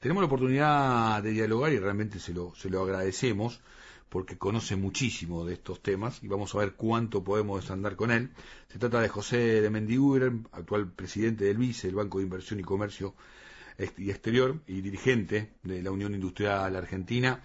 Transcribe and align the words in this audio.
Tenemos 0.00 0.22
la 0.22 0.26
oportunidad 0.26 1.22
de 1.24 1.32
dialogar 1.32 1.72
y 1.72 1.78
realmente 1.80 2.20
se 2.20 2.32
lo, 2.32 2.54
se 2.54 2.70
lo 2.70 2.82
agradecemos 2.82 3.60
porque 4.08 4.38
conoce 4.38 4.76
muchísimo 4.76 5.44
de 5.44 5.54
estos 5.54 5.82
temas 5.82 6.22
y 6.22 6.28
vamos 6.28 6.54
a 6.54 6.58
ver 6.58 6.74
cuánto 6.74 7.24
podemos 7.24 7.60
desandar 7.60 7.96
con 7.96 8.12
él. 8.12 8.30
Se 8.68 8.78
trata 8.78 9.00
de 9.00 9.08
José 9.08 9.60
de 9.60 9.70
Mendiguren, 9.70 10.46
actual 10.52 10.92
presidente 10.92 11.46
del 11.46 11.56
BICE, 11.56 11.88
el 11.88 11.96
Banco 11.96 12.18
de 12.18 12.24
Inversión 12.24 12.60
y 12.60 12.62
Comercio 12.62 13.14
y 13.96 14.10
Exterior 14.10 14.60
y 14.68 14.82
dirigente 14.82 15.48
de 15.64 15.82
la 15.82 15.90
Unión 15.90 16.14
Industrial 16.14 16.76
Argentina. 16.76 17.42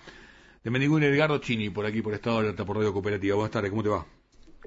De 0.64 0.70
Mendiguren, 0.70 1.12
Edgardo 1.12 1.40
Chini, 1.40 1.72
por 1.72 1.88
aquí, 1.88 2.04
por 2.04 2.14
Estado 2.14 2.36
de 2.36 2.42
Alerta 2.44 2.66
por 2.66 2.78
Radio 2.78 2.94
Cooperativa. 2.94 3.36
Buenas 3.36 3.52
tardes, 3.52 3.72
¿cómo 3.72 3.82
te 3.82 3.90
va? 3.90 4.06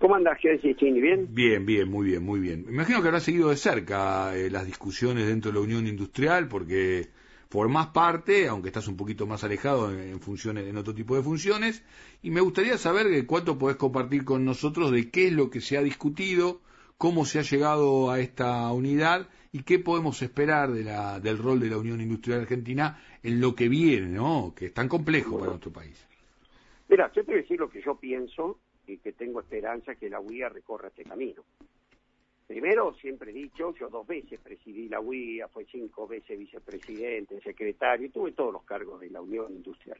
¿Cómo 0.01 0.17
andas, 0.17 0.41
Chini? 0.41 1.01
¿Bien? 1.01 1.29
Bien, 1.31 1.65
bien, 1.65 1.89
muy 1.89 2.09
bien, 2.09 2.25
muy 2.25 2.41
bien. 2.41 2.65
Me 2.67 2.73
imagino 2.73 3.01
que 3.01 3.07
habrás 3.07 3.23
seguido 3.23 3.51
de 3.51 3.57
cerca 3.57 4.37
eh, 4.37 4.51
las 4.51 4.67
discusiones 4.67 5.29
dentro 5.29 5.53
de 5.53 5.59
la 5.59 5.65
Unión 5.65 5.87
Industrial 5.87 6.49
porque 6.49 7.15
formás 7.49 7.89
parte, 7.89 8.49
aunque 8.49 8.69
estás 8.69 8.89
un 8.89 8.97
poquito 8.97 9.27
más 9.27 9.45
alejado 9.45 9.93
en, 9.93 10.21
funciones, 10.21 10.67
en 10.67 10.77
otro 10.77 10.95
tipo 10.95 11.17
de 11.17 11.23
funciones, 11.23 11.85
y 12.23 12.31
me 12.31 12.41
gustaría 12.41 12.79
saber 12.79 13.27
cuánto 13.27 13.59
podés 13.59 13.77
compartir 13.77 14.25
con 14.25 14.45
nosotros 14.45 14.91
de 14.91 15.11
qué 15.11 15.29
es 15.29 15.33
lo 15.33 15.51
que 15.51 15.61
se 15.61 15.79
ha 15.79 15.83
discutido, 15.83 16.61
cómo 16.99 17.25
se 17.25 17.39
ha 17.39 17.43
llegado 17.43 18.11
a 18.11 18.21
esta 18.21 18.71
unidad 18.73 19.29
y 19.53 19.63
qué 19.63 19.79
podemos 19.79 20.21
esperar 20.23 20.73
de 20.73 20.85
la, 20.85 21.21
del 21.21 21.39
rol 21.39 21.61
de 21.61 21.71
la 21.71 21.79
Unión 21.79 22.01
Industrial 22.01 22.41
Argentina 22.41 23.01
en 23.23 23.41
lo 23.41 23.55
que 23.55 23.69
viene, 23.69 24.09
¿no? 24.09 24.53
Que 24.55 24.67
es 24.67 24.75
tan 24.75 24.89
complejo 24.89 25.39
para 25.39 25.53
nuestro 25.53 25.73
país. 25.73 26.07
Mira, 26.89 27.11
yo 27.15 27.25
te 27.25 27.33
voy 27.33 27.39
a 27.41 27.43
decir 27.43 27.59
lo 27.59 27.69
que 27.69 27.83
yo 27.83 27.97
pienso 27.97 28.59
y 28.87 28.99
que 28.99 29.13
tengo 29.13 29.41
esperanza 29.41 29.95
que 29.95 30.09
la 30.09 30.21
UIA 30.21 30.49
recorra 30.49 30.89
este 30.89 31.05
camino. 31.05 31.43
Primero, 32.47 32.95
siempre 32.95 33.33
he 33.33 33.35
dicho, 33.35 33.75
yo 33.75 33.89
dos 33.89 34.07
veces 34.07 34.39
presidí 34.41 34.89
la 34.89 35.01
UIA, 35.01 35.49
fue 35.49 35.65
cinco 35.65 36.07
veces 36.07 36.39
vicepresidente, 36.39 37.41
secretario, 37.41 38.11
tuve 38.11 38.33
todos 38.33 38.53
los 38.53 38.63
cargos 38.63 39.01
de 39.01 39.11
la 39.11 39.21
Unión 39.21 39.53
Industrial. 39.53 39.99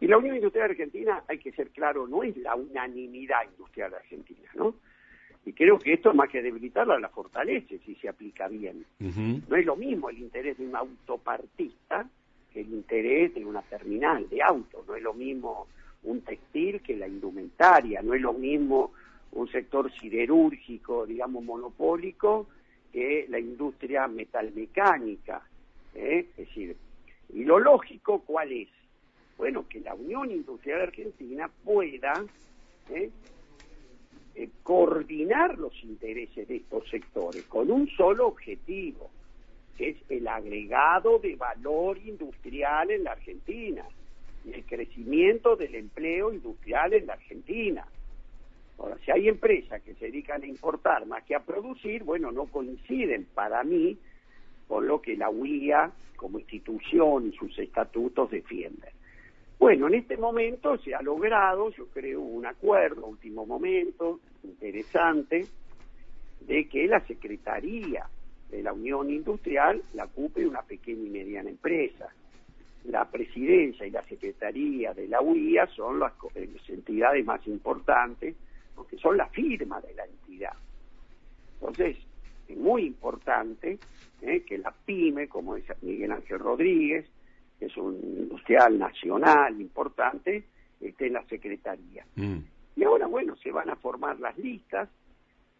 Y 0.00 0.06
la 0.06 0.18
Unión 0.18 0.36
Industrial 0.36 0.70
Argentina, 0.70 1.22
hay 1.28 1.38
que 1.38 1.52
ser 1.52 1.70
claro, 1.70 2.08
no 2.08 2.24
es 2.24 2.36
la 2.38 2.56
unanimidad 2.56 3.44
industrial 3.50 3.94
argentina, 3.94 4.50
¿no? 4.54 4.74
Y 5.44 5.52
creo 5.52 5.78
que 5.78 5.92
esto, 5.94 6.12
más 6.12 6.28
que 6.28 6.42
debilitarla, 6.42 6.98
la 6.98 7.08
fortalece 7.08 7.78
si 7.84 7.94
se 7.96 8.08
aplica 8.08 8.48
bien. 8.48 8.84
No 8.98 9.56
es 9.56 9.64
lo 9.64 9.76
mismo 9.76 10.10
el 10.10 10.18
interés 10.18 10.58
de 10.58 10.66
un 10.66 10.76
autopartista 10.76 12.06
que 12.52 12.60
el 12.60 12.72
interés 12.72 13.34
de 13.34 13.44
una 13.44 13.62
terminal 13.62 14.28
de 14.28 14.42
auto. 14.42 14.84
No 14.86 14.96
es 14.96 15.02
lo 15.02 15.14
mismo 15.14 15.66
un 16.02 16.20
textil 16.22 16.80
que 16.82 16.96
la 16.96 17.08
indumentaria. 17.08 18.02
No 18.02 18.12
es 18.12 18.20
lo 18.20 18.32
mismo 18.32 18.92
un 19.32 19.48
sector 19.50 19.90
siderúrgico, 19.92 21.06
digamos, 21.06 21.44
monopólico, 21.44 22.48
que 22.92 23.26
la 23.28 23.38
industria 23.38 24.08
metalmecánica. 24.08 25.42
¿eh? 25.94 26.26
Es 26.30 26.48
decir, 26.48 26.76
y 27.32 27.44
lo 27.44 27.58
lógico, 27.58 28.22
¿cuál 28.26 28.52
es? 28.52 28.68
Bueno, 29.38 29.66
que 29.68 29.80
la 29.80 29.94
Unión 29.94 30.30
Industrial 30.30 30.82
Argentina 30.82 31.50
pueda 31.64 32.24
¿eh? 32.90 33.10
Eh, 34.34 34.48
coordinar 34.62 35.58
los 35.58 35.72
intereses 35.82 36.46
de 36.46 36.56
estos 36.56 36.88
sectores 36.88 37.44
con 37.44 37.70
un 37.70 37.88
solo 37.88 38.26
objetivo, 38.26 39.10
que 39.76 39.90
es 39.90 39.96
el 40.08 40.28
agregado 40.28 41.18
de 41.18 41.36
valor 41.36 41.98
industrial 41.98 42.90
en 42.90 43.04
la 43.04 43.12
Argentina 43.12 43.84
y 44.44 44.52
el 44.52 44.64
crecimiento 44.64 45.56
del 45.56 45.74
empleo 45.74 46.32
industrial 46.32 46.92
en 46.94 47.06
la 47.06 47.14
Argentina. 47.14 47.86
Ahora, 48.80 48.96
si 49.04 49.10
hay 49.10 49.28
empresas 49.28 49.82
que 49.82 49.94
se 49.94 50.06
dedican 50.06 50.42
a 50.42 50.46
importar 50.46 51.04
más 51.04 51.22
que 51.24 51.34
a 51.34 51.40
producir, 51.40 52.02
bueno, 52.02 52.32
no 52.32 52.46
coinciden 52.46 53.26
para 53.34 53.62
mí 53.62 53.98
con 54.66 54.86
lo 54.86 55.02
que 55.02 55.16
la 55.16 55.28
UIA 55.28 55.92
como 56.16 56.38
institución 56.38 57.28
y 57.28 57.36
sus 57.36 57.58
estatutos 57.58 58.30
defienden. 58.30 58.90
Bueno, 59.58 59.88
en 59.88 59.94
este 59.94 60.16
momento 60.16 60.78
se 60.78 60.94
ha 60.94 61.02
logrado, 61.02 61.70
yo 61.72 61.88
creo, 61.88 62.22
un 62.22 62.46
acuerdo, 62.46 63.06
último 63.06 63.44
momento, 63.44 64.20
interesante, 64.44 65.46
de 66.40 66.66
que 66.66 66.86
la 66.86 67.00
Secretaría 67.06 68.06
de 68.50 68.62
la 68.62 68.72
Unión 68.72 69.10
Industrial 69.10 69.82
la 69.92 70.04
ocupe 70.04 70.46
una 70.46 70.62
pequeña 70.62 71.06
y 71.06 71.10
mediana 71.10 71.50
empresa. 71.50 72.08
La 72.84 73.04
presidencia 73.10 73.86
y 73.86 73.90
la 73.90 74.02
secretaría 74.04 74.94
de 74.94 75.06
la 75.06 75.20
UIA 75.20 75.66
son 75.66 76.00
las 76.00 76.14
entidades 76.68 77.26
más 77.26 77.46
importantes 77.46 78.36
porque 78.80 78.96
son 78.96 79.18
la 79.18 79.26
firma 79.26 79.78
de 79.82 79.92
la 79.92 80.06
entidad. 80.06 80.54
Entonces, 81.60 81.98
es 82.48 82.56
muy 82.56 82.86
importante 82.86 83.78
¿eh? 84.22 84.42
que 84.46 84.56
la 84.56 84.70
PYME, 84.70 85.28
como 85.28 85.56
es 85.56 85.64
Miguel 85.82 86.12
Ángel 86.12 86.38
Rodríguez, 86.38 87.04
que 87.58 87.66
es 87.66 87.76
un 87.76 87.94
industrial 87.96 88.78
nacional 88.78 89.60
importante, 89.60 90.44
esté 90.80 91.08
en 91.08 91.12
la 91.12 91.26
Secretaría. 91.26 92.06
Mm. 92.16 92.38
Y 92.76 92.84
ahora, 92.84 93.06
bueno, 93.06 93.36
se 93.36 93.52
van 93.52 93.68
a 93.68 93.76
formar 93.76 94.18
las 94.18 94.38
listas. 94.38 94.88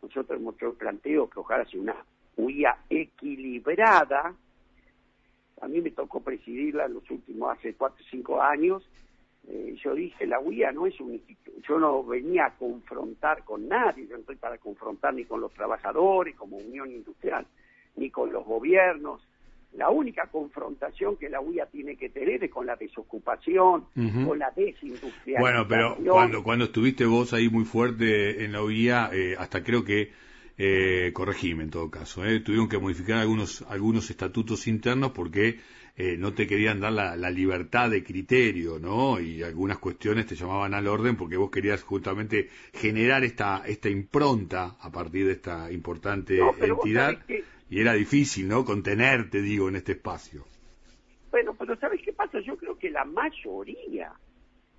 Nosotros 0.01 0.41
hemos 0.41 0.55
hecho 0.55 0.73
planteo 0.73 1.29
que 1.29 1.41
ojalá 1.41 1.67
sea 1.67 1.79
una 1.79 1.97
UIA 2.39 2.75
equilibrada. 2.89 4.35
A 5.61 5.69
mí 5.69 5.83
me 5.83 5.91
tocó 5.91 6.21
presidirla 6.21 6.87
en 6.87 6.95
los 6.95 7.11
últimos, 7.11 7.55
hace 7.55 7.75
cuatro 7.75 8.03
o 8.03 8.09
cinco 8.11 8.41
años, 8.41 8.83
eh, 9.49 9.75
yo 9.83 9.95
dije, 9.95 10.27
la 10.27 10.39
UIA 10.39 10.73
no 10.73 10.87
es 10.87 11.01
un 11.01 11.15
instituto, 11.15 11.61
yo 11.67 11.79
no 11.79 12.05
venía 12.05 12.47
a 12.47 12.57
confrontar 12.57 13.45
con 13.45 13.69
nadie, 13.69 14.07
yo 14.07 14.15
no 14.15 14.21
estoy 14.21 14.37
para 14.37 14.59
confrontar 14.59 15.15
ni 15.15 15.25
con 15.25 15.41
los 15.41 15.53
trabajadores 15.53 16.37
como 16.37 16.57
Unión 16.57 16.91
Industrial, 16.91 17.47
ni 17.97 18.11
con 18.11 18.33
los 18.33 18.45
gobiernos. 18.45 19.27
La 19.73 19.89
única 19.89 20.27
confrontación 20.27 21.17
que 21.17 21.29
la 21.29 21.41
UIA 21.41 21.67
tiene 21.67 21.97
que 21.97 22.09
tener 22.09 22.43
es 22.43 22.51
con 22.51 22.67
la 22.67 22.75
desocupación, 22.75 23.85
con 24.27 24.37
la 24.37 24.51
desindustrialización. 24.51 25.41
Bueno, 25.41 25.67
pero 25.69 25.97
cuando, 26.05 26.43
cuando 26.43 26.65
estuviste 26.65 27.07
vos 27.07 27.33
ahí 27.33 27.49
muy 27.49 27.65
fuerte 27.65 28.45
en 28.45 28.51
la 28.51 28.65
UIA, 28.65 29.11
eh, 29.13 29.37
hasta 29.39 29.63
creo 29.63 29.85
que 29.85 30.11
eh, 30.59 31.13
corregime 31.15 31.63
en 31.63 31.71
todo 31.71 31.89
caso, 31.91 32.25
eh, 32.27 32.41
tuvieron 32.41 32.69
que 32.69 32.79
modificar 32.79 33.19
algunos, 33.19 33.63
algunos 33.71 34.11
estatutos 34.11 34.67
internos 34.67 35.13
porque 35.13 35.61
eh, 36.03 36.17
no 36.17 36.33
te 36.33 36.47
querían 36.47 36.81
dar 36.81 36.95
la, 36.95 37.31
libertad 37.31 37.91
de 37.91 38.03
criterio, 38.03 38.79
¿no? 38.79 39.21
Y 39.21 39.43
algunas 39.43 39.77
cuestiones 39.77 40.25
te 40.25 40.35
llamaban 40.35 40.73
al 40.73 40.87
orden 40.87 41.15
porque 41.15 41.37
vos 41.37 41.51
querías 41.51 41.83
justamente 41.83 42.49
generar 42.73 43.23
esta, 43.23 43.65
esta 43.67 43.91
impronta 43.91 44.77
a 44.81 44.91
partir 44.91 45.27
de 45.27 45.33
esta 45.33 45.71
importante 45.71 46.41
entidad 46.59 47.19
y 47.69 47.83
era 47.83 47.93
difícil, 47.93 48.49
¿no? 48.49 48.65
Contenerte, 48.65 49.43
digo, 49.43 49.69
en 49.69 49.77
este 49.77 49.93
espacio. 49.93 50.47
Bueno, 51.31 51.55
pero 51.59 51.77
¿sabes 51.77 52.01
qué 52.03 52.15
pasa? 52.15 52.41
Yo 52.41 52.57
creo 52.57 52.79
que 52.79 52.89
la 52.89 53.05
mayoría 53.05 54.11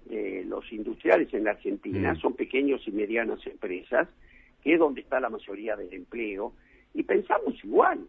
de 0.05 0.43
los 0.45 0.73
industriales 0.73 1.31
en 1.35 1.43
la 1.43 1.51
Argentina 1.51 2.13
mm. 2.13 2.17
son 2.17 2.33
pequeños 2.33 2.81
y 2.87 2.91
medianas 2.91 3.45
empresas, 3.45 4.07
que 4.63 4.73
es 4.73 4.79
donde 4.79 5.01
está 5.01 5.19
la 5.19 5.29
mayoría 5.29 5.75
del 5.75 5.93
empleo, 5.93 6.53
y 6.95 7.03
pensamos 7.03 7.63
igual. 7.63 8.07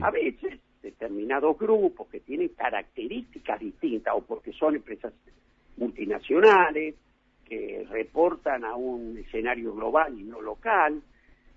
A 0.00 0.10
veces 0.12 0.60
determinados 0.82 1.58
grupos 1.58 2.08
que 2.08 2.20
tienen 2.20 2.48
características 2.48 3.60
distintas 3.60 4.14
o 4.16 4.22
porque 4.22 4.52
son 4.52 4.74
empresas 4.76 5.12
multinacionales 5.76 6.96
que 7.44 7.86
reportan 7.88 8.64
a 8.64 8.74
un 8.74 9.16
escenario 9.18 9.74
global 9.74 10.18
y 10.18 10.24
no 10.24 10.40
local, 10.40 11.02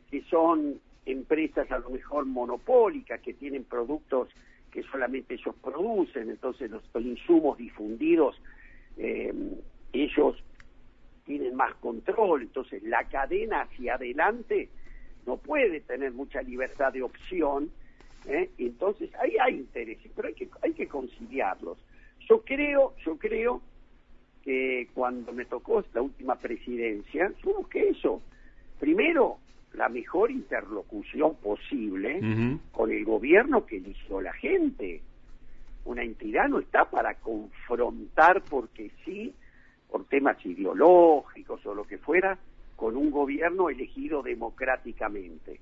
que 0.09 0.21
son 0.23 0.79
empresas 1.05 1.71
a 1.71 1.79
lo 1.79 1.89
mejor 1.89 2.25
monopólicas 2.25 3.21
que 3.21 3.33
tienen 3.33 3.63
productos 3.63 4.29
que 4.71 4.83
solamente 4.83 5.35
ellos 5.35 5.55
producen, 5.61 6.29
entonces 6.29 6.69
los, 6.69 6.83
insumos 6.95 7.57
difundidos 7.57 8.41
eh, 8.97 9.33
ellos 9.93 10.35
tienen 11.25 11.55
más 11.55 11.73
control, 11.75 12.41
entonces 12.43 12.83
la 12.83 13.05
cadena 13.05 13.61
hacia 13.61 13.95
adelante 13.95 14.69
no 15.25 15.37
puede 15.37 15.81
tener 15.81 16.11
mucha 16.11 16.41
libertad 16.41 16.93
de 16.93 17.03
opción 17.03 17.71
¿eh? 18.27 18.49
Entonces, 18.57 19.09
ahí 19.15 19.35
hay 19.41 19.55
intereses, 19.55 20.11
pero 20.15 20.27
hay 20.27 20.33
que, 20.33 20.49
hay 20.61 20.73
que 20.73 20.87
conciliarlos. 20.87 21.77
Yo 22.29 22.41
creo, 22.41 22.93
yo 23.05 23.17
creo 23.17 23.61
que 24.43 24.89
cuando 24.93 25.33
me 25.33 25.45
tocó 25.45 25.79
esta 25.79 26.01
última 26.01 26.35
presidencia, 26.35 27.31
yo 27.43 27.67
que 27.69 27.89
eso, 27.89 28.22
primero, 28.79 29.37
la 29.73 29.89
mejor 29.89 30.31
interlocución 30.31 31.35
posible 31.35 32.22
con 32.72 32.91
el 32.91 33.03
gobierno 33.03 33.66
que 33.66 33.77
eligió 33.77 34.22
la 34.22 34.33
gente. 34.33 35.01
Una 35.83 36.03
entidad 36.03 36.47
no 36.47 36.59
está 36.59 36.85
para 36.89 37.16
confrontar 37.16 38.43
porque 38.43 38.91
sí, 39.03 39.33
por 39.89 40.05
temas 40.05 40.43
ideológicos 40.45 41.66
o 41.66 41.75
lo 41.75 41.85
que 41.85 41.97
fuera, 41.97 42.37
con 42.75 42.95
un 42.95 43.11
gobierno 43.11 43.69
elegido 43.69 44.23
democráticamente. 44.23 45.59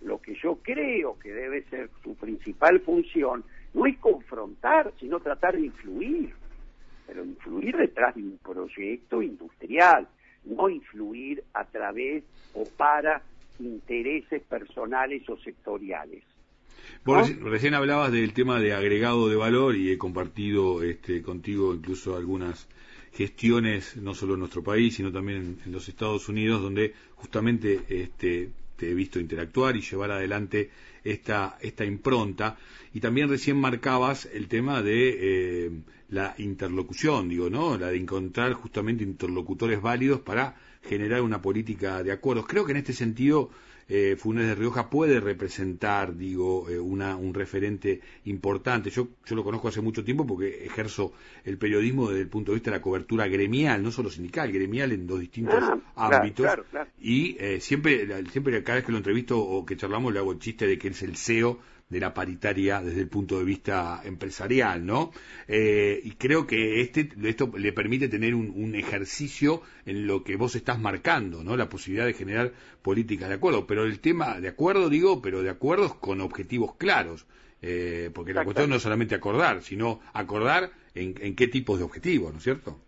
Lo 0.00 0.20
que 0.20 0.34
yo 0.34 0.56
creo 0.62 1.18
que 1.18 1.32
debe 1.32 1.62
ser 1.64 1.90
su 2.02 2.14
principal 2.14 2.80
función 2.80 3.44
no 3.74 3.86
es 3.86 3.98
confrontar, 3.98 4.92
sino 4.98 5.20
tratar 5.20 5.56
de 5.56 5.66
influir, 5.66 6.32
pero 7.06 7.24
influir 7.24 7.76
detrás 7.76 8.14
de 8.14 8.22
un 8.22 8.38
proyecto 8.38 9.22
industrial, 9.22 10.06
no 10.44 10.68
influir 10.68 11.42
a 11.54 11.64
través 11.64 12.24
o 12.54 12.64
para 12.64 13.22
intereses 13.58 14.42
personales 14.42 15.28
o 15.28 15.36
sectoriales. 15.38 16.22
recién 17.04 17.74
hablabas 17.74 18.12
del 18.12 18.32
tema 18.32 18.60
de 18.60 18.72
agregado 18.72 19.28
de 19.28 19.36
valor 19.36 19.74
y 19.74 19.90
he 19.90 19.98
compartido 19.98 20.82
este, 20.82 21.22
contigo 21.22 21.74
incluso 21.74 22.16
algunas 22.16 22.68
gestiones, 23.12 23.96
no 23.96 24.14
solo 24.14 24.34
en 24.34 24.40
nuestro 24.40 24.62
país, 24.62 24.94
sino 24.94 25.10
también 25.10 25.58
en, 25.64 25.72
los 25.72 25.88
Estados 25.88 26.28
Unidos, 26.28 26.62
donde 26.62 26.94
justamente 27.16 27.80
este, 27.88 28.50
te 28.78 28.90
he 28.90 28.94
visto 28.94 29.18
interactuar 29.18 29.76
y 29.76 29.82
llevar 29.82 30.12
adelante 30.12 30.70
esta, 31.04 31.58
esta 31.60 31.84
impronta. 31.84 32.56
Y 32.94 33.00
también 33.00 33.28
recién 33.28 33.58
marcabas 33.58 34.26
el 34.32 34.46
tema 34.48 34.82
de 34.82 35.66
eh, 35.66 35.70
la 36.10 36.34
interlocución, 36.38 37.28
digo, 37.28 37.50
¿no? 37.50 37.76
La 37.76 37.88
de 37.88 37.98
encontrar 37.98 38.52
justamente 38.52 39.02
interlocutores 39.04 39.82
válidos 39.82 40.20
para 40.20 40.56
generar 40.82 41.22
una 41.22 41.42
política 41.42 42.02
de 42.02 42.12
acuerdos. 42.12 42.46
Creo 42.46 42.64
que 42.64 42.72
en 42.72 42.78
este 42.78 42.92
sentido 42.92 43.50
eh, 43.88 44.16
Funes 44.18 44.46
de 44.46 44.54
Rioja 44.54 44.90
puede 44.90 45.18
representar, 45.18 46.14
digo, 46.14 46.68
eh, 46.68 46.78
una, 46.78 47.16
un 47.16 47.32
referente 47.32 48.00
importante. 48.24 48.90
Yo, 48.90 49.08
yo 49.24 49.34
lo 49.34 49.42
conozco 49.42 49.68
hace 49.68 49.80
mucho 49.80 50.04
tiempo 50.04 50.26
porque 50.26 50.66
ejerzo 50.66 51.12
el 51.44 51.56
periodismo 51.56 52.08
desde 52.08 52.22
el 52.22 52.28
punto 52.28 52.52
de 52.52 52.56
vista 52.56 52.70
de 52.70 52.76
la 52.76 52.82
cobertura 52.82 53.26
gremial, 53.28 53.82
no 53.82 53.90
solo 53.90 54.10
sindical, 54.10 54.52
gremial 54.52 54.92
en 54.92 55.06
dos 55.06 55.20
distintos 55.20 55.64
ah, 55.96 56.10
ámbitos. 56.18 56.46
Y 57.00 57.36
eh, 57.40 57.60
siempre, 57.60 58.06
siempre 58.30 58.62
cada 58.62 58.76
vez 58.76 58.84
que 58.84 58.92
lo 58.92 58.98
entrevisto 58.98 59.38
o 59.40 59.64
que 59.64 59.76
charlamos 59.76 60.12
le 60.12 60.18
hago 60.18 60.32
el 60.32 60.38
chiste 60.38 60.66
de 60.66 60.78
que 60.78 60.88
es 60.88 61.02
el 61.02 61.16
CEO 61.16 61.58
de 61.88 62.00
la 62.00 62.12
paritaria 62.12 62.82
desde 62.82 63.00
el 63.00 63.08
punto 63.08 63.38
de 63.38 63.44
vista 63.44 64.02
empresarial, 64.04 64.84
¿no? 64.84 65.10
Eh, 65.46 66.00
y 66.02 66.12
creo 66.12 66.46
que 66.46 66.80
este, 66.80 67.08
esto 67.24 67.50
le 67.56 67.72
permite 67.72 68.08
tener 68.08 68.34
un, 68.34 68.74
ejercicio 68.74 69.62
en 69.86 70.06
lo 70.06 70.22
que 70.22 70.36
vos 70.36 70.54
estás 70.54 70.78
marcando, 70.78 71.42
¿no? 71.42 71.56
La 71.56 71.68
posibilidad 71.68 72.06
de 72.06 72.12
generar 72.12 72.52
políticas 72.82 73.28
de 73.28 73.36
acuerdo. 73.36 73.66
Pero 73.66 73.84
el 73.84 74.00
tema 74.00 74.40
de 74.40 74.48
acuerdo, 74.48 74.88
digo, 74.90 75.22
pero 75.22 75.42
de 75.42 75.50
acuerdos 75.50 75.94
con 75.94 76.20
objetivos 76.20 76.74
claros. 76.76 77.26
Eh, 77.60 78.10
porque 78.14 78.34
la 78.34 78.44
cuestión 78.44 78.70
no 78.70 78.76
es 78.76 78.82
solamente 78.82 79.14
acordar, 79.14 79.62
sino 79.62 80.00
acordar 80.12 80.70
en, 80.94 81.14
en 81.20 81.34
qué 81.34 81.48
tipos 81.48 81.78
de 81.78 81.84
objetivos, 81.84 82.30
¿no 82.30 82.38
es 82.38 82.44
cierto? 82.44 82.78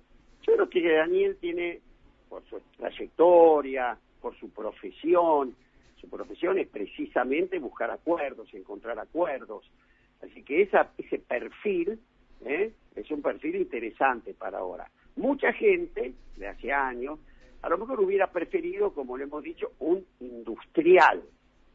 Yo 0.47 0.55
creo 0.55 0.69
que 0.69 0.93
Daniel 0.93 1.37
tiene, 1.41 1.81
por 2.29 2.45
su 2.49 2.61
trayectoria, 2.77 3.99
por 4.21 4.39
su 4.39 4.51
profesión, 4.51 5.57
su 6.01 6.09
profesión 6.09 6.59
es 6.59 6.69
precisamente 6.69 7.59
buscar 7.59 7.91
acuerdos, 7.91 8.53
encontrar 8.55 8.99
acuerdos. 8.99 9.71
Así 10.23 10.43
que 10.43 10.63
esa, 10.63 10.93
ese 10.99 11.19
perfil 11.19 11.99
¿eh? 12.45 12.73
es 12.95 13.11
un 13.11 13.23
perfil 13.23 13.57
interesante 13.57 14.35
para 14.35 14.59
ahora. 14.59 14.91
Mucha 15.17 15.53
gente 15.53 16.15
de 16.37 16.49
hace 16.49 16.73
años 16.73 17.19
a 17.63 17.69
lo 17.69 17.79
mejor 17.79 18.01
hubiera 18.01 18.31
preferido, 18.31 18.95
como 18.95 19.17
le 19.17 19.25
hemos 19.25 19.43
dicho, 19.43 19.73
un 19.81 20.05
industrial, 20.21 21.23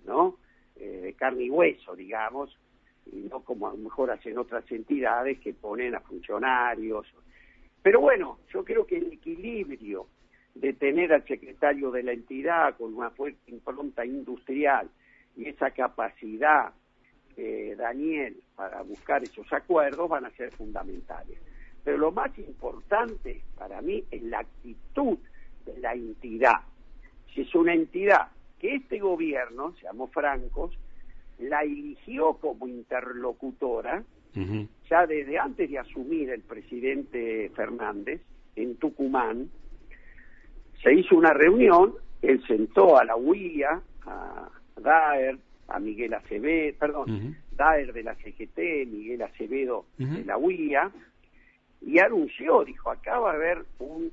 ¿no? 0.05 0.37
Eh, 0.75 1.01
de 1.03 1.13
carne 1.13 1.43
y 1.43 1.49
hueso, 1.49 1.95
digamos, 1.95 2.57
y 3.05 3.17
no 3.29 3.41
como 3.41 3.67
a 3.67 3.71
lo 3.71 3.77
mejor 3.77 4.09
hacen 4.09 4.37
otras 4.37 4.69
entidades 4.71 5.39
que 5.39 5.53
ponen 5.53 5.93
a 5.93 5.99
funcionarios. 5.99 7.05
Pero 7.83 8.01
bueno, 8.01 8.39
yo 8.51 8.65
creo 8.65 8.85
que 8.87 8.97
el 8.97 9.13
equilibrio 9.13 10.07
de 10.55 10.73
tener 10.73 11.11
al 11.13 11.25
secretario 11.27 11.91
de 11.91 12.03
la 12.03 12.13
entidad 12.13 12.75
con 12.77 12.93
una 12.93 13.11
fuerte 13.11 13.51
impronta 13.51 14.05
industrial 14.05 14.89
y 15.35 15.49
esa 15.49 15.71
capacidad, 15.71 16.71
eh, 17.35 17.75
Daniel, 17.77 18.37
para 18.55 18.81
buscar 18.81 19.21
esos 19.21 19.51
acuerdos 19.51 20.09
van 20.09 20.25
a 20.25 20.31
ser 20.31 20.51
fundamentales. 20.51 21.37
Pero 21.83 21.97
lo 21.97 22.11
más 22.11 22.35
importante 22.39 23.41
para 23.57 23.81
mí 23.81 24.03
es 24.09 24.23
la 24.23 24.39
actitud 24.39 25.17
de 25.65 25.77
la 25.79 25.93
entidad. 25.93 26.61
Si 27.33 27.41
es 27.41 27.53
una 27.53 27.73
entidad 27.73 28.29
que 28.59 28.75
este 28.75 28.99
gobierno, 28.99 29.73
seamos 29.81 30.09
francos, 30.11 30.77
la 31.37 31.63
eligió 31.63 32.35
como 32.35 32.67
interlocutora, 32.67 34.03
ya 34.89 35.07
desde 35.07 35.39
antes 35.39 35.69
de 35.69 35.79
asumir 35.79 36.29
el 36.29 36.41
presidente 36.41 37.49
Fernández 37.55 38.21
en 38.57 38.75
Tucumán, 38.75 39.49
se 40.85 40.93
hizo 40.93 41.15
una 41.15 41.33
reunión, 41.33 41.95
él 42.21 42.41
sentó 42.47 42.97
a 42.97 43.03
la 43.03 43.15
UIA, 43.15 43.81
a 44.05 44.49
Daer, 44.79 45.39
a 45.67 45.79
Miguel 45.79 46.13
Acevedo, 46.13 46.77
perdón, 46.77 47.35
Daer 47.57 47.91
de 47.91 48.03
la 48.03 48.13
CGT, 48.13 48.87
Miguel 48.87 49.23
Acevedo 49.23 49.85
de 49.97 50.23
la 50.23 50.37
UIA, 50.37 50.91
y 51.81 51.97
anunció, 51.97 52.63
dijo, 52.63 52.91
acá 52.91 53.17
va 53.17 53.31
a 53.31 53.33
haber 53.33 53.65
un 53.79 54.11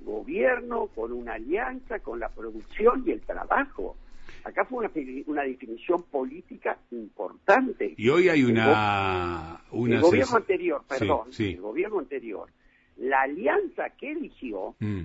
gobierno 0.00 0.88
con 0.88 1.12
una 1.12 1.34
alianza 1.34 2.00
con 2.00 2.18
la 2.18 2.28
producción 2.30 3.04
y 3.06 3.12
el 3.12 3.20
trabajo. 3.20 3.96
Acá 4.42 4.64
fue 4.64 4.80
una, 4.80 4.90
una 5.26 5.42
definición 5.42 6.02
política 6.10 6.78
importante. 6.90 7.94
Y 7.96 8.08
hoy 8.08 8.28
hay 8.28 8.42
una... 8.42 9.60
El, 9.72 10.00
gobierno 10.00 10.36
anterior, 10.36 10.82
perdón, 10.88 11.28
el 11.38 11.60
gobierno 11.60 12.00
anterior, 12.00 12.48
la 12.96 13.22
alianza 13.22 13.90
que 13.90 14.10
eligió 14.10 14.74
mm 14.80 15.02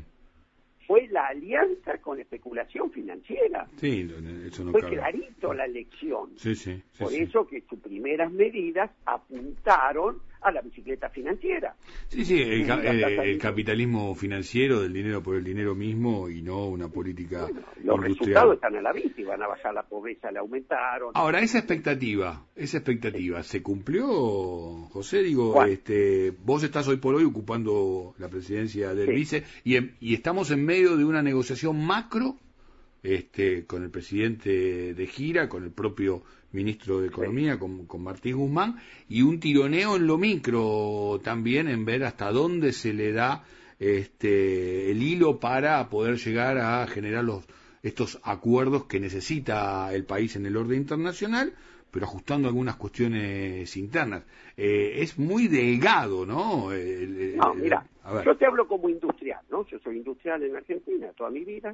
fue 0.87 1.07
la 1.09 1.27
alianza 1.27 1.97
con 1.97 2.19
especulación 2.19 2.89
financiera. 2.91 3.67
Sí, 3.75 4.09
eso 4.45 4.63
no 4.63 4.71
fue 4.71 4.81
clarito 4.81 5.53
la 5.53 5.65
elección. 5.65 6.31
Sí, 6.37 6.55
sí, 6.55 6.81
Por 6.97 7.13
eso 7.13 7.45
que 7.45 7.61
sus 7.69 7.79
primeras 7.79 8.31
medidas 8.31 8.89
apuntaron 9.05 10.21
a 10.41 10.51
la 10.51 10.61
bicicleta 10.61 11.09
financiera. 11.09 11.75
Sí, 12.07 12.25
sí, 12.25 12.41
el, 12.41 13.37
capitalismo 13.39 14.15
financiero 14.15 14.81
del 14.81 14.93
dinero 14.93 15.21
por 15.21 15.35
el 15.35 15.43
dinero 15.43 15.75
mismo 15.75 16.29
y 16.29 16.41
no 16.41 16.67
una 16.67 16.89
política 16.89 17.47
Los 17.83 17.99
resultados 17.99 18.55
están 18.55 18.75
a 18.75 18.81
la 18.81 18.93
vista 18.93 19.21
y 19.21 19.23
van 19.23 19.41
a 19.41 19.47
bajar 19.47 19.73
la 19.73 19.83
pobreza, 19.83 20.31
la 20.31 20.39
aumentaron. 20.39 21.11
Ahora, 21.13 21.39
esa 21.41 21.59
expectativa, 21.59 22.45
esa 22.55 22.77
expectativa, 22.77 23.43
¿se 23.43 23.61
cumplió, 23.61 24.07
José? 24.89 25.23
Digo, 25.23 25.63
este, 25.65 26.31
vos 26.43 26.63
estás 26.63 26.87
hoy 26.87 26.97
por 26.97 27.15
hoy 27.15 27.23
ocupando 27.23 28.15
la 28.17 28.29
presidencia 28.29 28.93
del 28.93 29.07
vice 29.07 29.43
y, 29.63 29.77
y 29.99 30.13
estamos 30.13 30.51
en 30.51 30.63
medio 30.65 30.97
de 30.97 31.05
una 31.05 31.21
negociación 31.21 31.85
macro 31.85 32.37
este, 33.07 33.65
con 33.65 33.83
el 33.83 33.89
presidente 33.89 34.93
de 34.93 35.07
gira, 35.07 35.47
con 35.47 35.63
el 35.63 35.71
propio 35.71 36.23
ministro 36.51 36.99
de 36.99 37.07
Economía, 37.07 37.57
con, 37.57 37.85
con, 37.85 38.03
Martín 38.03 38.35
Guzmán, 38.35 38.79
y 39.07 39.21
un 39.21 39.39
tironeo 39.39 39.95
en 39.95 40.07
lo 40.07 40.17
micro 40.17 41.17
también, 41.23 41.69
en 41.69 41.85
ver 41.85 42.03
hasta 42.03 42.31
dónde 42.31 42.73
se 42.73 42.93
le 42.93 43.13
da 43.13 43.45
este, 43.79 44.91
el 44.91 45.01
hilo 45.01 45.39
para 45.39 45.87
poder 45.87 46.17
llegar 46.17 46.57
a 46.57 46.85
generar 46.87 47.23
los, 47.23 47.45
estos 47.81 48.19
acuerdos 48.23 48.85
que 48.85 48.99
necesita 48.99 49.93
el 49.93 50.03
país 50.03 50.35
en 50.35 50.45
el 50.45 50.57
orden 50.57 50.77
internacional, 50.77 51.53
pero 51.89 52.05
ajustando 52.05 52.49
algunas 52.49 52.75
cuestiones 52.75 53.77
internas. 53.77 54.23
Eh, 54.57 55.01
es 55.01 55.17
muy 55.17 55.47
delgado, 55.47 56.25
¿no? 56.25 56.71
no, 56.71 57.53
mira, 57.53 57.85
yo 58.25 58.35
te 58.35 58.45
hablo 58.45 58.67
como 58.67 58.89
industrial, 58.89 59.39
¿no? 59.49 59.65
Yo 59.67 59.79
soy 59.79 59.97
industrial 59.97 60.43
en 60.43 60.57
Argentina 60.57 61.07
toda 61.15 61.29
mi 61.29 61.45
vida 61.45 61.73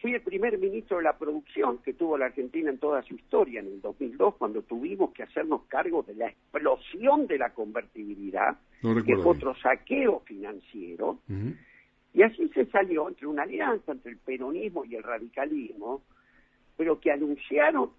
Fui 0.00 0.14
el 0.14 0.20
primer 0.20 0.58
ministro 0.58 0.98
de 0.98 1.02
la 1.02 1.18
producción 1.18 1.78
que 1.78 1.92
tuvo 1.92 2.16
la 2.16 2.26
Argentina 2.26 2.70
en 2.70 2.78
toda 2.78 3.02
su 3.02 3.14
historia 3.14 3.60
en 3.60 3.66
el 3.66 3.80
2002, 3.80 4.36
cuando 4.36 4.62
tuvimos 4.62 5.12
que 5.12 5.24
hacernos 5.24 5.62
cargo 5.66 6.04
de 6.04 6.14
la 6.14 6.28
explosión 6.28 7.26
de 7.26 7.38
la 7.38 7.50
convertibilidad, 7.50 8.56
que 8.80 9.16
fue 9.16 9.32
otro 9.32 9.56
saqueo 9.56 10.20
financiero. 10.20 11.18
Y 12.14 12.22
así 12.22 12.48
se 12.54 12.66
salió 12.66 13.08
entre 13.08 13.26
una 13.26 13.42
alianza 13.42 13.92
entre 13.92 14.12
el 14.12 14.18
peronismo 14.18 14.84
y 14.84 14.94
el 14.94 15.02
radicalismo, 15.02 16.02
pero 16.76 17.00
que 17.00 17.10
anunciaron 17.10 17.90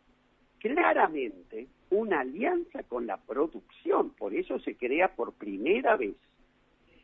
claramente 0.59 1.67
una 1.89 2.21
alianza 2.21 2.83
con 2.83 3.07
la 3.07 3.17
producción. 3.17 4.11
Por 4.11 4.33
eso 4.33 4.57
se 4.59 4.75
crea 4.75 5.09
por 5.09 5.33
primera 5.33 5.97
vez 5.97 6.15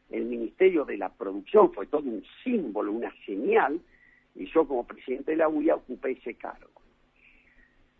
el 0.10 0.26
Ministerio 0.26 0.86
de 0.86 0.98
la 0.98 1.10
Producción. 1.10 1.74
Fue 1.74 1.86
todo 1.88 2.04
un 2.04 2.24
símbolo, 2.44 2.94
una 2.94 3.14
señal 3.26 3.82
y 4.36 4.46
yo 4.52 4.68
como 4.68 4.86
presidente 4.86 5.32
de 5.32 5.38
la 5.38 5.50
UIA 5.50 5.76
ocupé 5.76 6.12
ese 6.12 6.36
cargo. 6.36 6.82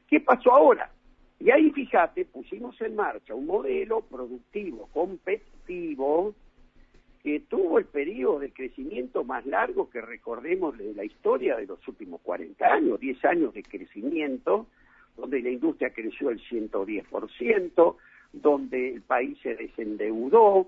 ¿Qué 0.08 0.20
pasó 0.20 0.52
ahora? 0.52 0.92
Y 1.40 1.50
ahí, 1.52 1.72
fíjate, 1.72 2.26
pusimos 2.26 2.80
en 2.82 2.96
marcha 2.96 3.34
un 3.34 3.48
modelo 3.48 4.02
productivo, 4.02 4.88
competitivo, 4.94 6.34
que 7.24 7.40
tuvo 7.40 7.80
el 7.80 7.86
periodo 7.86 8.40
de 8.40 8.54
crecimiento 8.54 9.24
más 9.24 9.46
largo 9.46 9.90
que 9.90 10.00
recordemos 10.00 10.78
de 10.78 10.94
la 10.94 11.04
historia 11.04 11.56
de 11.58 11.66
los 11.66 11.86
últimos 11.88 12.22
40 12.22 12.66
años, 12.66 13.00
10 13.00 13.26
años 13.26 13.54
de 13.54 13.64
crecimiento, 13.64 14.68
donde 15.18 15.42
la 15.42 15.50
industria 15.50 15.92
creció 15.92 16.30
el 16.30 16.40
110%, 16.40 17.96
donde 18.32 18.94
el 18.94 19.02
país 19.02 19.38
se 19.42 19.56
desendeudó, 19.56 20.68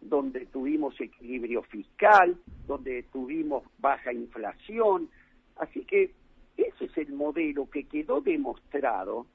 donde 0.00 0.46
tuvimos 0.46 1.00
equilibrio 1.00 1.62
fiscal, 1.62 2.36
donde 2.66 3.02
tuvimos 3.04 3.64
baja 3.78 4.12
inflación. 4.12 5.08
Así 5.56 5.84
que 5.84 6.12
ese 6.56 6.84
es 6.84 6.98
el 6.98 7.12
modelo 7.12 7.68
que 7.68 7.84
quedó 7.84 8.20
demostrado 8.20 9.26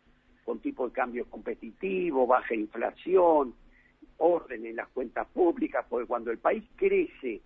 con 0.43 0.59
tipo 0.59 0.87
de 0.87 0.93
cambio 0.93 1.25
competitivo, 1.29 2.25
baja 2.25 2.55
inflación, 2.55 3.53
orden 4.17 4.65
en 4.65 4.75
las 4.75 4.87
cuentas 4.89 5.27
públicas, 5.27 5.85
porque 5.89 6.07
cuando 6.07 6.31
el 6.31 6.37
país 6.37 6.63
crece 6.75 7.41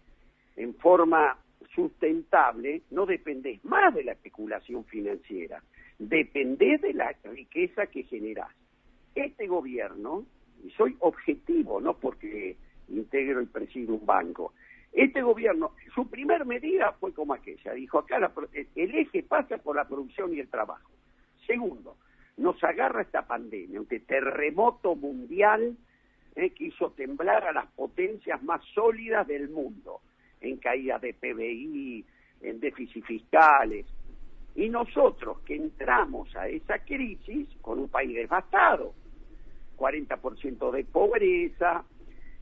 en 0.55 0.73
forma 0.75 1.37
sustentable, 1.73 2.83
no 2.91 3.05
dependes 3.05 3.63
más 3.65 3.93
de 3.93 4.03
la 4.03 4.13
especulación 4.13 4.85
financiera, 4.85 5.61
dependés 5.99 6.81
de 6.81 6.93
la 6.93 7.13
riqueza 7.23 7.87
que 7.87 8.03
generás. 8.03 8.51
Este 9.13 9.47
gobierno, 9.47 10.25
y 10.63 10.69
soy 10.71 10.95
objetivo, 10.99 11.79
no 11.79 11.97
porque 11.97 12.57
integro 12.89 13.41
y 13.41 13.45
presido 13.45 13.93
un 13.93 14.05
banco, 14.05 14.53
este 14.95 15.21
gobierno, 15.21 15.73
su 15.93 16.09
primer 16.09 16.45
medida 16.45 16.93
fue 16.93 17.13
como 17.13 17.33
aquella, 17.33 17.73
dijo 17.73 17.99
acá 17.99 18.31
el 18.75 18.95
eje 18.95 19.23
pasa 19.23 19.57
por 19.57 19.75
la 19.75 19.85
producción 19.85 20.33
y 20.33 20.39
el 20.39 20.47
trabajo. 20.47 20.89
Segundo, 21.45 21.97
nos 22.37 22.63
agarra 22.63 23.01
esta 23.01 23.27
pandemia, 23.27 23.79
un 23.79 23.87
terremoto 23.87 24.95
mundial 24.95 25.75
eh, 26.35 26.49
que 26.51 26.65
hizo 26.65 26.91
temblar 26.91 27.45
a 27.45 27.51
las 27.51 27.67
potencias 27.71 28.41
más 28.43 28.63
sólidas 28.73 29.27
del 29.27 29.49
mundo, 29.49 30.01
en 30.41 30.57
caídas 30.57 31.01
de 31.01 31.13
PBI, 31.13 32.05
en 32.41 32.59
déficit 32.59 33.05
fiscales. 33.05 33.85
Y 34.55 34.69
nosotros 34.69 35.39
que 35.41 35.55
entramos 35.55 36.33
a 36.35 36.47
esa 36.47 36.79
crisis 36.79 37.49
con 37.61 37.79
un 37.79 37.89
país 37.89 38.13
devastado, 38.13 38.93
40% 39.77 40.71
de 40.71 40.83
pobreza, 40.85 41.83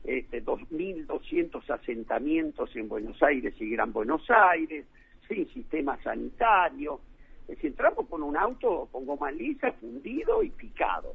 este, 0.04 0.44
2.200 0.44 1.70
asentamientos 1.70 2.74
en 2.76 2.88
Buenos 2.88 3.22
Aires 3.22 3.54
y 3.58 3.70
Gran 3.70 3.92
Buenos 3.92 4.22
Aires, 4.30 4.86
sin 5.26 5.48
sistema 5.48 6.00
sanitario. 6.02 7.00
Es 7.48 7.62
entramos 7.64 8.06
con 8.08 8.22
un 8.22 8.36
auto 8.36 8.88
con 8.92 9.06
goma 9.06 9.30
lisa, 9.30 9.72
fundido 9.72 10.42
y 10.42 10.50
picado, 10.50 11.14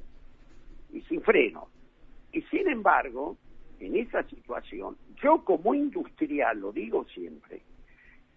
y 0.91 1.01
sin 1.01 1.22
freno. 1.22 1.69
Y 2.31 2.41
sin 2.43 2.67
embargo, 2.67 3.38
en 3.79 3.96
esa 3.96 4.24
situación, 4.24 4.98
yo 5.22 5.43
como 5.43 5.74
industrial, 5.74 6.60
lo 6.60 6.72
digo 6.72 7.05
siempre, 7.05 7.62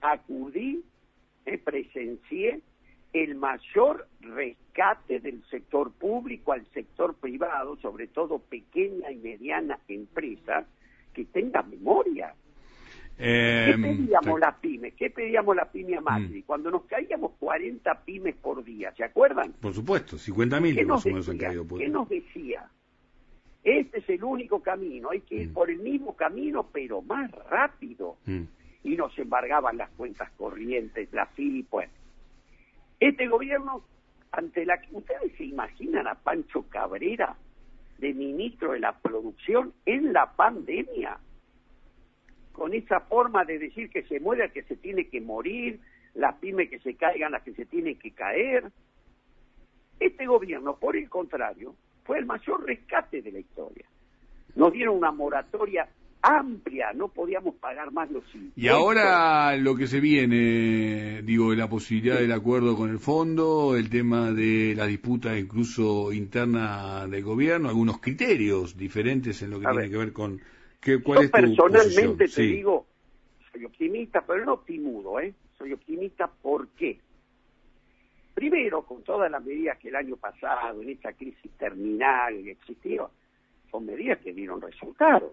acudí, 0.01 0.85
me 1.45 1.59
presencié 1.59 2.61
el 3.13 3.35
mayor 3.35 4.09
rescate 4.21 5.21
del 5.21 5.43
sector 5.51 5.93
público 5.93 6.53
al 6.53 6.67
sector 6.73 7.15
privado, 7.15 7.77
sobre 7.77 8.07
todo 8.07 8.39
pequeña 8.39 9.11
y 9.11 9.17
mediana 9.17 9.79
empresa, 9.89 10.67
que 11.13 11.27
tenga 11.27 11.63
memoria. 11.63 12.35
¿Qué 13.19 13.71
em, 13.71 13.83
pedíamos 13.83 14.41
las 14.41 14.57
pymes? 14.57 14.95
¿Qué 14.95 15.11
pedíamos 15.11 15.55
la 15.55 15.71
pyme 15.71 15.97
a 15.97 16.01
Macri? 16.01 16.41
Mm. 16.41 16.45
Cuando 16.45 16.71
nos 16.71 16.85
caíamos 16.85 17.33
40 17.39 18.05
pymes 18.05 18.35
por 18.37 18.65
día, 18.65 18.93
¿se 18.97 19.05
acuerdan? 19.05 19.53
Por 19.61 19.75
supuesto, 19.75 20.17
50 20.17 20.61
mil 20.61 20.87
más 20.87 21.05
o 21.05 21.09
menos 21.09 21.29
han 21.29 21.39
caído. 21.39 21.67
Por... 21.67 21.79
¿Qué 21.79 21.89
nos 21.89 22.09
decía? 22.09 22.69
Este 23.63 23.99
es 23.99 24.09
el 24.09 24.25
único 24.25 24.61
camino, 24.61 25.11
hay 25.11 25.21
que 25.21 25.37
ir 25.37 25.51
mm. 25.51 25.53
por 25.53 25.71
el 25.71 25.79
mismo 25.79 26.17
camino, 26.17 26.67
pero 26.73 27.03
más 27.03 27.31
rápido. 27.51 28.17
Mm. 28.25 28.43
Y 28.85 28.97
nos 28.97 29.17
embargaban 29.19 29.77
las 29.77 29.91
cuentas 29.91 30.31
corrientes, 30.33 31.13
la 31.13 31.27
FIP, 31.27 31.69
pues. 31.69 31.89
Este 33.03 33.27
gobierno, 33.27 33.83
ante 34.31 34.65
la 34.65 34.81
que 34.81 34.95
ustedes 34.95 35.37
se 35.37 35.43
imaginan 35.43 36.07
a 36.07 36.15
Pancho 36.15 36.63
Cabrera 36.69 37.35
de 37.99 38.15
ministro 38.15 38.75
de 38.75 38.79
la 38.79 38.93
producción 38.93 39.73
en 39.87 40.13
la 40.13 40.31
pandemia, 40.37 41.19
con 42.53 42.73
esa 42.75 43.01
forma 43.01 43.45
de 43.45 43.59
decir 43.59 43.91
que 43.91 44.05
se 44.05 44.21
muere 44.21 44.53
que 44.53 44.63
se 44.63 44.77
tiene 44.77 45.09
que 45.09 45.21
morir, 45.21 45.81
las 46.15 46.37
pymes 46.37 46.71
que 46.71 46.79
se 46.79 46.95
caigan 46.95 47.33
las 47.33 47.43
que 47.43 47.55
se 47.55 47.67
tienen 47.67 47.99
que 47.99 48.13
caer. 48.13 48.71
Este 49.99 50.25
gobierno, 50.25 50.77
por 50.77 50.97
el 50.97 51.11
contrario, 51.11 51.75
fue 52.05 52.19
el 52.19 52.27
mayor 52.27 52.65
rescate 52.65 53.21
de 53.21 53.33
la 53.33 53.41
historia. 53.41 53.87
Nos 54.55 54.73
dieron 54.73 54.97
una 54.97 55.11
moratoria 55.11 55.89
amplia, 56.23 56.93
no 56.93 57.09
podíamos 57.09 57.57
pagar 57.57 57.93
más 57.93 58.11
los 58.11 58.25
impuestos. 58.35 58.63
Y 58.63 58.69
ahora 58.69 59.57
lo 59.57 59.75
que 59.75 59.89
se 59.89 60.01
viene, 60.01 61.21
digo, 61.23 61.53
la 61.55 61.69
posibilidad 61.69 62.19
del 62.19 62.33
acuerdo 62.33 62.77
con 62.77 62.91
el 62.91 63.01
fondo, 63.01 63.77
el 63.77 63.91
tema 63.91 64.31
de 64.31 64.75
la 64.77 64.87
disputa 64.87 65.37
incluso 65.37 66.13
interna 66.13 67.07
del 67.09 67.25
gobierno, 67.25 67.69
algunos 67.69 68.01
criterios 68.01 68.77
diferentes 68.77 69.43
en 69.43 69.51
lo 69.51 69.61
que 69.61 69.67
tiene 69.67 69.91
que 69.91 69.97
ver 69.97 70.13
con... 70.13 70.41
¿qué, 70.81 71.03
¿Cuál 71.03 71.25
es 71.25 71.31
tu 71.31 71.41
personalmente 71.41 72.29
te 72.29 72.43
digo, 72.43 72.87
soy 73.53 73.65
optimista, 73.65 74.25
pero 74.25 74.45
no 74.45 74.55
optimudo, 74.55 75.19
¿eh? 75.19 75.35
Soy 75.59 75.73
optimista 75.73 76.29
¿por 76.29 76.69
qué? 76.69 76.99
Primero, 78.35 78.83
con 78.83 79.03
todas 79.03 79.31
las 79.31 79.45
medidas 79.45 79.77
que 79.79 79.89
el 79.89 79.97
año 79.97 80.17
pasado, 80.17 80.81
en 80.83 80.89
esta 80.89 81.13
crisis 81.13 81.51
terminal 81.59 82.35
que 82.43 82.53
existió, 82.53 83.11
son 83.71 83.87
medidas 83.87 84.19
que 84.21 84.33
dieron 84.33 84.61
resultados 84.61 85.33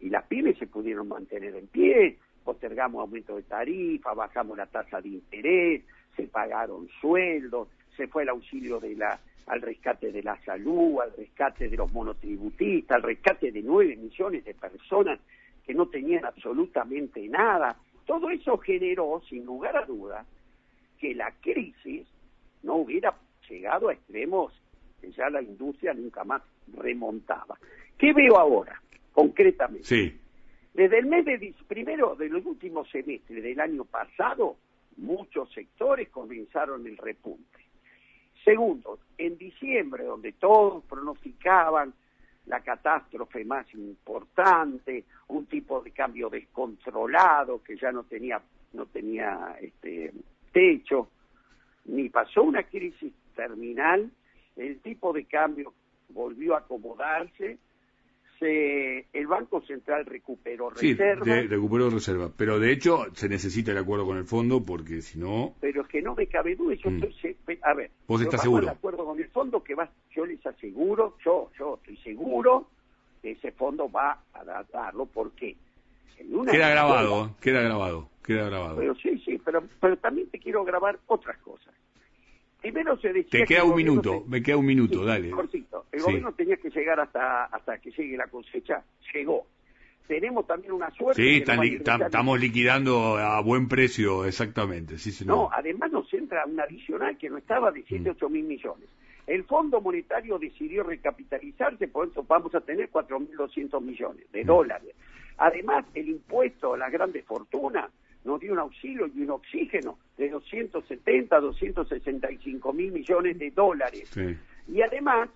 y 0.00 0.10
las 0.10 0.24
pymes 0.24 0.58
se 0.58 0.66
pudieron 0.66 1.08
mantener 1.08 1.54
en 1.56 1.66
pie, 1.68 2.18
postergamos 2.44 3.00
aumento 3.00 3.36
de 3.36 3.42
tarifa, 3.42 4.14
bajamos 4.14 4.56
la 4.56 4.66
tasa 4.66 5.00
de 5.00 5.08
interés, 5.08 5.82
se 6.14 6.24
pagaron 6.24 6.88
sueldos, 7.00 7.68
se 7.96 8.06
fue 8.06 8.22
el 8.22 8.28
auxilio 8.28 8.78
de 8.78 8.94
la, 8.94 9.18
al 9.46 9.62
rescate 9.62 10.12
de 10.12 10.22
la 10.22 10.40
salud, 10.44 11.00
al 11.00 11.12
rescate 11.16 11.68
de 11.68 11.76
los 11.76 11.92
monotributistas, 11.92 12.96
al 12.96 13.02
rescate 13.02 13.50
de 13.50 13.62
nueve 13.62 13.96
millones 13.96 14.44
de 14.44 14.54
personas 14.54 15.18
que 15.64 15.74
no 15.74 15.86
tenían 15.86 16.24
absolutamente 16.24 17.26
nada. 17.28 17.76
Todo 18.04 18.30
eso 18.30 18.56
generó, 18.58 19.20
sin 19.28 19.44
lugar 19.44 19.76
a 19.76 19.84
dudas, 19.84 20.26
que 20.98 21.14
la 21.14 21.32
crisis 21.40 22.06
no 22.62 22.76
hubiera 22.76 23.14
llegado 23.48 23.88
a 23.88 23.92
extremos 23.92 24.52
que 25.00 25.10
ya 25.12 25.28
la 25.28 25.42
industria 25.42 25.92
nunca 25.94 26.24
más 26.24 26.42
remontaba. 26.72 27.58
¿Qué 27.98 28.12
veo 28.12 28.38
ahora? 28.38 28.80
Concretamente. 29.16 29.84
Sí. 29.84 30.20
Desde 30.74 30.98
el 30.98 31.06
mes 31.06 31.24
de 31.24 31.54
primero 31.66 32.14
de 32.16 32.28
los 32.28 32.44
últimos 32.44 32.86
semestres 32.90 33.42
del 33.42 33.58
año 33.58 33.86
pasado, 33.86 34.58
muchos 34.98 35.50
sectores 35.54 36.10
comenzaron 36.10 36.86
el 36.86 36.98
repunte. 36.98 37.60
Segundo, 38.44 38.98
en 39.16 39.38
diciembre, 39.38 40.04
donde 40.04 40.32
todos 40.32 40.84
pronosticaban 40.84 41.94
la 42.44 42.60
catástrofe 42.60 43.42
más 43.46 43.66
importante, 43.72 45.04
un 45.28 45.46
tipo 45.46 45.80
de 45.80 45.92
cambio 45.92 46.28
descontrolado 46.28 47.62
que 47.62 47.78
ya 47.78 47.90
no 47.90 48.04
tenía 48.04 48.42
no 48.74 48.84
tenía 48.84 49.56
este 49.62 50.12
techo, 50.52 51.08
ni 51.86 52.10
pasó 52.10 52.42
una 52.42 52.64
crisis 52.64 53.14
terminal, 53.34 54.10
el 54.56 54.78
tipo 54.80 55.14
de 55.14 55.24
cambio 55.24 55.72
volvió 56.10 56.54
a 56.54 56.58
acomodarse 56.58 57.56
el 58.40 59.26
Banco 59.26 59.60
Central 59.62 60.06
recuperó 60.06 60.70
reservas. 60.70 61.24
Sí, 61.24 61.46
recuperó 61.46 61.90
reservas, 61.90 62.32
pero 62.36 62.58
de 62.58 62.72
hecho 62.72 63.06
se 63.14 63.28
necesita 63.28 63.72
el 63.72 63.78
acuerdo 63.78 64.06
con 64.06 64.18
el 64.18 64.24
fondo 64.24 64.64
porque 64.64 65.02
si 65.02 65.18
no... 65.18 65.54
Pero 65.60 65.82
es 65.82 65.88
que 65.88 66.02
no 66.02 66.14
me 66.14 66.26
cabe 66.26 66.54
duda, 66.54 66.74
yo 66.74 66.90
mm. 66.90 67.04
estoy... 67.04 67.58
A 67.62 67.74
ver, 67.74 67.90
¿Vos 68.06 68.20
estás 68.20 68.42
seguro? 68.42 68.66
de 68.66 68.72
acuerdo 68.72 69.04
con 69.04 69.18
el 69.18 69.28
fondo 69.28 69.62
que 69.62 69.74
va, 69.74 69.90
yo 70.14 70.26
les 70.26 70.44
aseguro, 70.44 71.16
yo, 71.24 71.50
yo 71.58 71.76
estoy 71.76 71.96
seguro 71.98 72.68
que 73.22 73.32
ese 73.32 73.52
fondo 73.52 73.90
va 73.90 74.22
a 74.32 74.64
darlo, 74.72 75.06
porque 75.06 75.56
Queda 76.50 76.70
grabado, 76.70 77.36
queda 77.40 77.60
grabado, 77.60 78.08
queda 78.24 78.46
grabado. 78.46 78.76
Pero 78.76 78.94
sí, 78.96 79.18
sí, 79.24 79.40
pero, 79.44 79.62
pero 79.80 79.96
también 79.98 80.28
te 80.30 80.38
quiero 80.38 80.64
grabar 80.64 80.98
otras 81.06 81.36
cosas. 81.38 81.74
Primero 82.72 82.98
se 82.98 83.12
decía... 83.12 83.40
Te 83.40 83.44
queda 83.44 83.64
un 83.64 83.76
minuto, 83.76 84.24
me 84.26 84.42
queda 84.42 84.56
un 84.56 84.66
minuto, 84.66 85.04
dale. 85.04 85.30
Cortito. 85.30 85.86
El 85.92 86.02
gobierno 86.02 86.32
tenía 86.32 86.56
que 86.56 86.68
llegar 86.70 86.98
hasta, 86.98 87.44
hasta 87.44 87.78
que 87.78 87.90
llegue 87.92 88.16
la 88.16 88.26
cosecha, 88.26 88.82
llegó. 89.14 89.46
Tenemos 90.08 90.46
también 90.46 90.72
una 90.72 90.90
suerte. 90.90 91.22
Sí, 91.22 91.44
estamos 91.46 92.40
liquidando 92.40 93.16
a 93.18 93.40
buen 93.40 93.68
precio, 93.68 94.24
exactamente. 94.24 94.98
Sí, 94.98 95.24
No, 95.24 95.48
además 95.52 95.92
nos 95.92 96.12
entra 96.12 96.44
un 96.44 96.58
adicional 96.58 97.16
que 97.18 97.30
no 97.30 97.38
estaba 97.38 97.70
de 97.70 97.84
7, 97.86 98.10
8 98.10 98.28
mm. 98.28 98.32
mil 98.32 98.44
millones. 98.44 98.88
El 99.26 99.44
Fondo 99.44 99.80
Monetario 99.80 100.38
decidió 100.38 100.82
recapitalizarse, 100.82 101.88
por 101.88 102.08
eso 102.08 102.24
vamos 102.24 102.54
a 102.54 102.60
tener 102.60 102.90
4.200 102.90 103.80
millones 103.80 104.30
de 104.32 104.42
mm. 104.42 104.46
dólares. 104.46 104.94
Además, 105.38 105.84
el 105.94 106.08
impuesto 106.08 106.74
a 106.74 106.78
las 106.78 106.90
grandes 106.90 107.24
fortunas 107.24 107.90
nos 108.26 108.40
dio 108.40 108.52
un 108.52 108.58
auxilio 108.58 109.06
y 109.06 109.22
un 109.22 109.30
oxígeno 109.30 109.98
de 110.18 110.28
270, 110.28 111.40
265 111.40 112.72
mil 112.72 112.92
millones 112.92 113.38
de 113.38 113.50
dólares. 113.52 114.10
Y 114.68 114.82
además, 114.82 115.30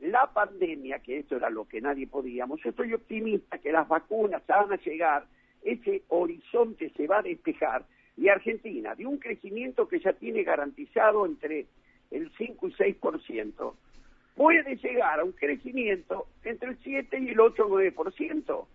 la 0.00 0.26
pandemia, 0.32 1.00
que 1.00 1.18
esto 1.18 1.36
era 1.36 1.50
lo 1.50 1.68
que 1.68 1.80
nadie 1.80 2.06
podíamos, 2.06 2.60
yo 2.62 2.70
estoy 2.70 2.94
optimista 2.94 3.58
que 3.58 3.70
las 3.70 3.86
vacunas 3.86 4.42
van 4.46 4.72
a 4.72 4.76
llegar, 4.76 5.26
ese 5.62 6.02
horizonte 6.08 6.90
se 6.96 7.06
va 7.06 7.18
a 7.18 7.22
despejar 7.22 7.84
y 8.16 8.28
Argentina, 8.28 8.94
de 8.94 9.06
un 9.06 9.18
crecimiento 9.18 9.88
que 9.88 9.98
ya 9.98 10.12
tiene 10.12 10.42
garantizado 10.42 11.24
entre 11.24 11.66
el 12.10 12.30
5 12.36 12.68
y 12.68 12.72
6%, 12.72 13.74
puede 14.34 14.76
llegar 14.76 15.20
a 15.20 15.24
un 15.24 15.32
crecimiento 15.32 16.26
entre 16.44 16.70
el 16.70 16.78
7 16.82 17.18
y 17.18 17.28
el 17.28 17.40
8 17.40 17.66
o 17.66 17.80
9%. 17.80 18.66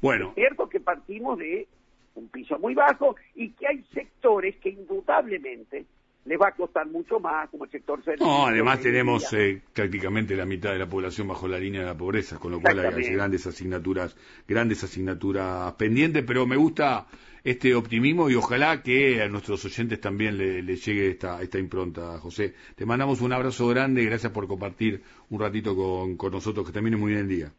Bueno. 0.00 0.28
Es 0.30 0.34
cierto 0.34 0.68
que 0.68 0.80
partimos 0.80 1.38
de 1.38 1.68
un 2.14 2.28
piso 2.28 2.58
muy 2.58 2.74
bajo 2.74 3.16
y 3.34 3.50
que 3.50 3.66
hay 3.66 3.84
sectores 3.92 4.56
que 4.56 4.70
indudablemente 4.70 5.86
les 6.24 6.40
va 6.40 6.48
a 6.48 6.52
costar 6.52 6.86
mucho 6.86 7.20
más 7.20 7.50
como 7.50 7.64
el 7.64 7.70
sector 7.70 8.02
servicio. 8.02 8.26
No, 8.26 8.46
además 8.46 8.80
tenemos 8.80 9.30
eh, 9.34 9.60
prácticamente 9.74 10.34
la 10.34 10.46
mitad 10.46 10.72
de 10.72 10.78
la 10.78 10.88
población 10.88 11.28
bajo 11.28 11.46
la 11.46 11.58
línea 11.58 11.80
de 11.82 11.86
la 11.86 11.96
pobreza, 11.96 12.38
con 12.38 12.52
lo 12.52 12.60
cual 12.60 12.78
hay, 12.78 13.12
grandes 13.12 13.46
asignaturas, 13.46 14.16
grandes 14.48 14.82
asignaturas 14.84 15.74
pendientes, 15.74 16.24
pero 16.26 16.46
me 16.46 16.56
gusta 16.56 17.06
este 17.42 17.74
optimismo 17.74 18.30
y 18.30 18.36
ojalá 18.36 18.82
que 18.82 19.22
a 19.22 19.28
nuestros 19.28 19.62
oyentes 19.66 20.00
también 20.00 20.38
le, 20.38 20.62
llegue 20.76 21.10
esta, 21.10 21.42
esta 21.42 21.58
impronta, 21.58 22.18
José. 22.18 22.54
Te 22.74 22.86
mandamos 22.86 23.20
un 23.20 23.34
abrazo 23.34 23.68
grande 23.68 24.02
y 24.02 24.06
gracias 24.06 24.32
por 24.32 24.48
compartir 24.48 25.02
un 25.28 25.40
ratito 25.40 25.76
con, 25.76 26.16
con 26.16 26.32
nosotros, 26.32 26.66
que 26.66 26.72
termine 26.72 26.96
muy 26.96 27.12
bien 27.12 27.24
el 27.24 27.28
día. 27.28 27.52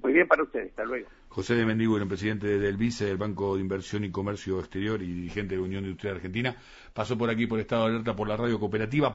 Muy 0.00 0.12
bien 0.12 0.28
para 0.28 0.44
ustedes, 0.44 0.68
hasta 0.68 0.84
luego. 0.84 1.08
José 1.28 1.54
de 1.54 1.62
el 1.62 2.08
presidente 2.08 2.58
del 2.58 2.76
BICE, 2.76 3.04
del 3.04 3.18
Banco 3.18 3.56
de 3.56 3.60
Inversión 3.60 4.04
y 4.04 4.10
Comercio 4.10 4.58
Exterior 4.58 5.02
y 5.02 5.12
dirigente 5.12 5.54
de 5.54 5.60
la 5.60 5.66
Unión 5.66 5.84
Industrial 5.84 6.16
Argentina, 6.16 6.56
pasó 6.94 7.18
por 7.18 7.28
aquí 7.28 7.46
por 7.46 7.60
Estado 7.60 7.84
de 7.84 7.90
Alerta 7.90 8.16
por 8.16 8.26
la 8.26 8.36
radio 8.36 8.58
cooperativa. 8.58 9.14